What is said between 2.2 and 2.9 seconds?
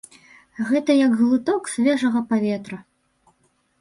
паветра!